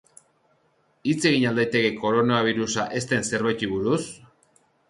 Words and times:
Hitz 1.11 1.19
egin 1.31 1.45
al 1.49 1.61
daiteke 1.61 1.91
koronabirusa 2.05 2.89
ez 3.01 3.05
den 3.13 3.29
zerbaiti 3.31 3.73
buruz? 3.75 4.03